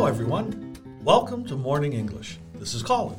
[0.00, 0.74] Hello, everyone.
[1.04, 2.38] Welcome to Morning English.
[2.58, 3.18] This is Colin.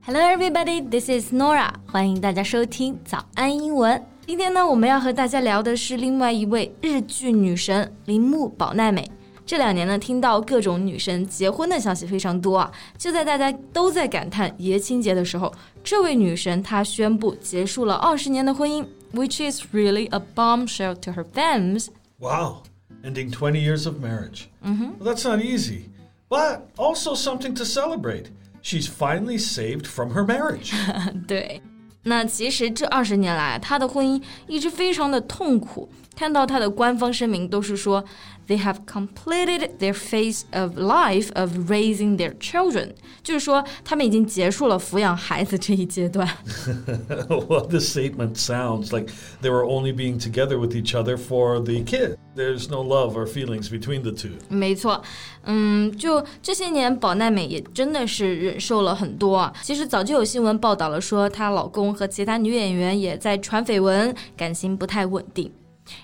[0.00, 0.80] Hello, everybody.
[0.80, 1.72] This is Norah.
[1.86, 4.04] 欢迎大家收听早安英文。
[4.26, 9.08] 今天呢，我们要和大家聊的是另外一位日剧女神铃木保奈美。
[9.46, 12.72] 这两年呢，听到各种女神结婚的消息非常多啊。
[12.98, 15.54] 就在大家都在感叹爷青节的时候，
[15.84, 18.84] 这位女神她宣布结束了二十年的婚姻
[19.14, 21.86] ，which is really a bombshell to her fans.
[22.18, 22.64] Wow,
[23.04, 24.48] ending 20 years of marriage.
[24.64, 24.90] -hmm.
[24.98, 25.82] Well, that's not easy
[26.29, 28.31] but also something to celebrate.
[28.61, 30.71] She's finally saved from her marriage.
[31.27, 31.61] 对，
[32.03, 35.89] 那其实这二十年来，她的婚姻一直非常的痛苦。
[36.15, 38.03] 看到她的官方声明都是说，
[38.47, 42.91] they have completed their phase of life of raising their children，
[43.23, 46.27] 就是说他们已经结束了抚养孩子这一阶段。
[47.29, 51.81] well, the statement sounds like they were only being together with each other for the
[51.83, 52.17] kid.
[52.35, 54.31] There's no love or feelings between the two.
[54.49, 55.01] 没错，
[55.43, 59.53] 嗯，就这些年，宝奈美也真的是忍受了很多啊。
[59.61, 65.51] 其实早就有新闻报道了，说她老公和其他女演员也在传绯闻，感情不太稳定。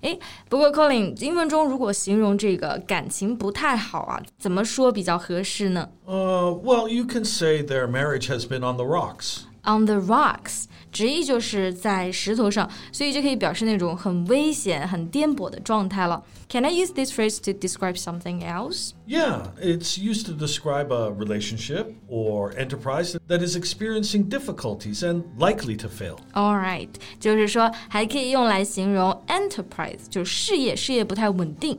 [0.00, 9.40] 诶，不过 Colin，英文中如果形容这个感情不太好啊，怎么说比较合适呢 Uh, well, you can say their marriage has been on the rocks.
[9.68, 16.22] ？On the rocks，直译就是在石头上，所以就可以表示那种很危险、很颠簸的状态了。
[16.48, 18.90] Can I use this phrase to describe something else?
[19.08, 25.76] Yeah, it's used to describe a relationship or enterprise that is experiencing difficulties and likely
[25.78, 26.18] to fail.
[26.34, 31.78] All right，就是说还可以用来形容 enterprise，就是事业，事业不太稳定。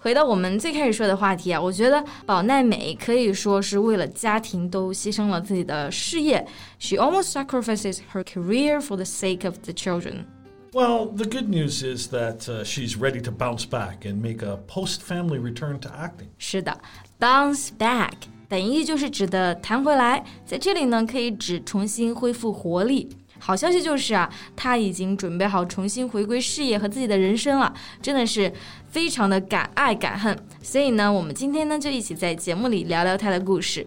[0.00, 6.46] 回到我们最开始说的话题啊，我觉得保奈美可以说是为了家庭都牺牲了自己的事业。
[6.78, 10.24] She almost sacrifices her career for the sake of the children.
[10.72, 14.58] Well, the good news is that uh, she's ready to bounce back and make a
[14.68, 16.28] post-family return to acting.
[16.38, 16.78] 是的
[17.18, 18.12] ，bounce back
[18.48, 23.08] 本意就是指的弹回来，在这里呢可以指重新恢复活力。
[23.38, 27.72] 好消息就是啊，他已经准备好重新回归事业和自己的人生了，
[28.02, 28.52] 真的是
[28.88, 30.36] 非常的敢爱敢恨。
[30.62, 33.86] 所以呢，我们今天呢就一起在节目里聊聊他的故事。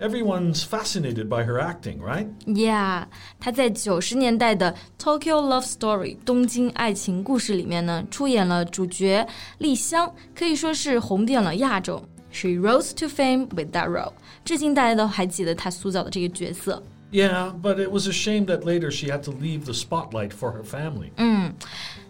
[0.00, 2.26] Everyone's fascinated by her acting, right?
[2.44, 3.04] Yeah，
[3.38, 9.24] 她在九十年代的《Tokyo Love Story》东京爱情故事里面呢，出演了主角
[9.58, 12.02] 丽香，可以说是红遍了亚洲。
[12.32, 14.12] She rose to fame with that role，
[14.44, 16.82] 至今大家都还记得她塑造的这个角色。
[17.12, 20.50] Yeah, but it was a shame that later she had to leave the spotlight for
[20.50, 21.12] her family.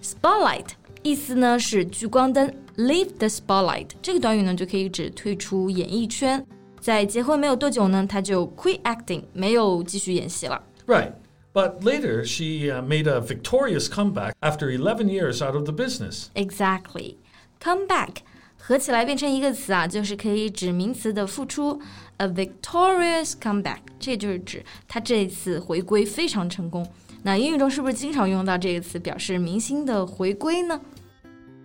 [0.03, 0.69] Spotlight
[1.03, 6.43] 意思呢是聚光灯，leave the spotlight 这个短语呢就可以指退出演艺圈。
[6.81, 10.63] 在结婚没有多久呢，她就 quit acting，没有继续演戏了。
[10.87, 11.13] Right.
[11.55, 16.29] But later, she uh, made a victorious comeback after 11 years out of the business.
[16.35, 17.17] Exactly.
[17.61, 18.23] Come back
[18.57, 21.81] 合起来变成一个词啊，就是可以指名词的复出。
[22.17, 26.87] A victorious comeback，这就是指他这一次回归非常成功。
[27.23, 30.81] 那英语中是不是经常用到这个词，表示明星的回归呢？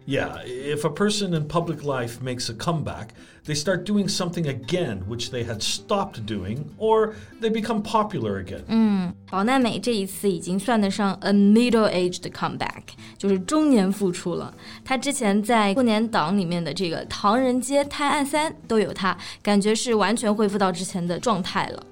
[0.10, 3.10] Yeah, if a person in public life makes a comeback,
[3.46, 9.14] they start doing something again which they had stopped doing, or they become popular again.
[9.30, 12.84] 宝奈美这一次已经算得上 a middle-aged comeback，
[13.18, 14.54] 就是中年复出了。
[14.86, 21.84] 她之前在过年档里面的这个《唐人街探案三》都有她，感觉是完全恢复到之前的状态了。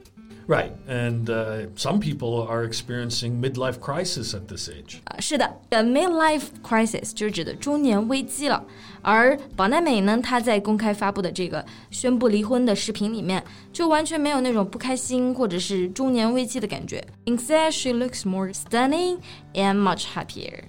[0.49, 4.99] Right, and uh, some people are experiencing midlife crisis at this age.
[5.05, 8.63] 啊，是的，a midlife crisis 就是指的中年危机了。
[9.01, 17.03] 而宝奈美呢，她在公开发布的这个宣布离婚的视频里面，就完全没有那种不开心或者是中年危机的感觉。
[17.25, 19.17] Instead, she looks more stunning
[19.55, 20.65] and much happier.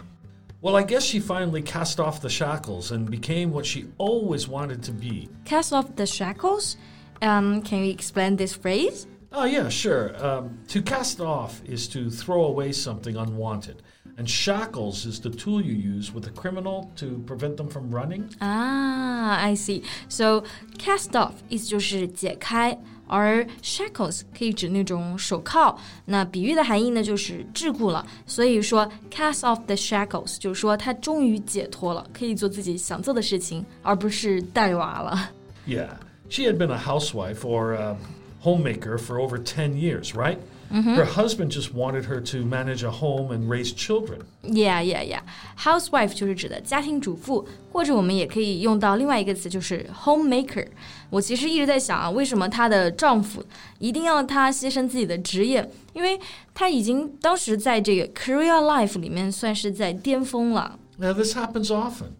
[0.62, 4.82] Well, I guess she finally cast off the shackles and became what she always wanted
[4.84, 5.28] to be.
[5.44, 6.76] Cast off the shackles.
[7.20, 9.06] Um, can you explain this phrase?
[9.32, 10.14] Oh, yeah, sure.
[10.25, 13.82] Um, to cast off is to throw away something unwanted,
[14.16, 18.31] and shackles is the tool you use with a criminal to prevent them from running.
[18.38, 19.82] 啊，I see.
[20.08, 20.44] So
[20.78, 22.78] cast off 意思就是解开，
[23.08, 25.76] 而 shackles 可以指那种手铐。
[26.06, 28.06] 那比喻的含义呢，就是桎梏了。
[28.26, 35.31] 所以说 cast off the shackles 就是说他终于解脱了，可以做自己想做的事情，而不是带娃了。
[35.66, 35.90] Yeah,
[36.31, 37.96] she had been a housewife or uh,
[38.40, 40.38] homemaker for over 10 years, right?
[40.69, 44.22] Her husband just wanted her to manage a home and raise children.
[44.43, 45.20] Yeah, yeah, yeah.
[45.56, 50.66] Housewife 就是指的家庭主妇，或者我们也可以用到另外一个词，就是 homemaker。
[51.08, 53.44] 我其实一直在想啊，为什么她的丈夫
[53.78, 55.70] 一定要她牺牲自己的职业？
[55.93, 56.19] 因为
[56.52, 60.76] 她已经当时在这个 career life 里面算是在巅峰了。
[60.98, 62.10] Now, this happens often.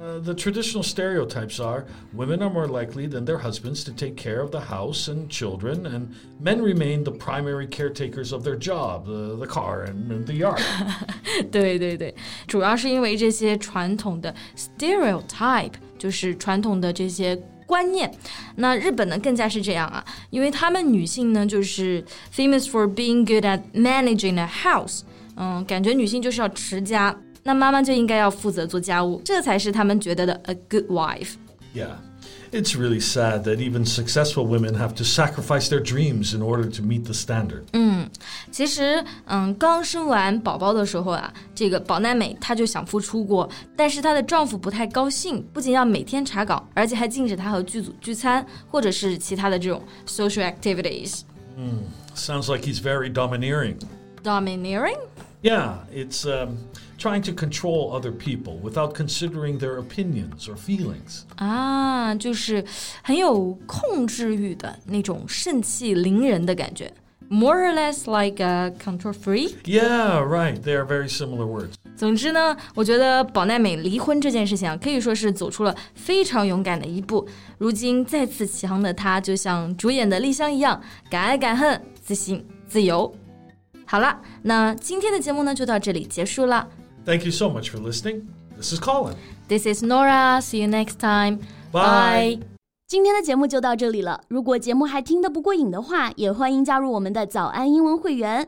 [0.00, 4.40] Uh, the traditional stereotypes are women are more likely than their husbands to take care
[4.40, 6.08] of the house and children, and
[6.40, 10.60] men remain the primary caretakers of their job, the, the car, and, and the yard.
[11.50, 12.14] 对对对，
[12.48, 18.12] 主要是因为这些传统的 stereotype，就是传统的这些观念。
[18.56, 22.04] 那日本呢更加是这样啊，因为他们女性呢就是
[22.34, 25.02] famous for being good at managing a house，
[25.36, 27.16] 嗯，感觉女性就是要持家，
[27.49, 31.31] 那妈妈就应该要负责做家务，这才是他们觉得的 a good wife。
[31.73, 31.95] Yeah.
[32.51, 36.83] It's really sad that even successful women have to sacrifice their dreams in order to
[36.83, 37.63] meet the standard.
[37.73, 38.07] 嗯，
[38.51, 51.21] 其实，嗯，刚生完宝宝的时候啊，这个保奈美她就想复出过，但是她的丈夫不太高兴，不仅要每天查岗，而且还禁止她和剧组聚餐，或者是其他的这种 social activities。
[51.57, 51.81] 嗯
[52.15, 53.77] ，sounds like he's very domineering.
[54.23, 54.99] Domineering?
[55.42, 56.56] Yeah, it's um,
[56.96, 61.24] trying to control other people without considering their opinions or feelings.
[61.36, 62.64] 啊，就是
[63.02, 66.90] 很有控制欲的那种盛气凌人的感觉，
[67.28, 69.52] more or less like a control freak。
[69.64, 70.62] Yeah, right.
[70.62, 71.74] They are very similar words.
[71.94, 77.28] 总之呢，我觉得宝奈美离婚这件事情啊，可以说是走出了非常勇敢的一步。
[77.58, 80.80] 如今再次起航的她，就像主演的丽香一样，
[81.10, 83.14] 敢爱敢恨，自信自由。
[83.91, 86.67] 好了，那今天的节目呢就到这里结束了。
[87.05, 88.21] Thank you so much for listening.
[88.55, 89.15] This is Colin.
[89.47, 90.39] This is Nora.
[90.41, 91.39] See you next time.
[91.71, 92.39] Bye.
[92.87, 94.21] 今天的节目就到这里了。
[94.27, 98.47] 如果节目还听得不过瘾的话，也欢迎加入我们的早安英文会员。